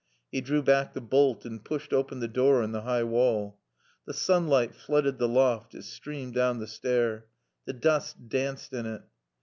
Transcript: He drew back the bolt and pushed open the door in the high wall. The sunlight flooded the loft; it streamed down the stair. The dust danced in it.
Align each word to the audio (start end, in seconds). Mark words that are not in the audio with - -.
He 0.31 0.41
drew 0.41 0.63
back 0.63 0.93
the 0.95 0.99
bolt 0.99 1.45
and 1.45 1.63
pushed 1.63 1.93
open 1.93 2.21
the 2.21 2.27
door 2.27 2.63
in 2.63 2.71
the 2.71 2.81
high 2.81 3.03
wall. 3.03 3.59
The 4.07 4.15
sunlight 4.15 4.73
flooded 4.73 5.19
the 5.19 5.27
loft; 5.27 5.75
it 5.75 5.83
streamed 5.83 6.33
down 6.33 6.57
the 6.57 6.65
stair. 6.65 7.27
The 7.65 7.73
dust 7.73 8.27
danced 8.27 8.73
in 8.73 8.87
it. 8.87 9.03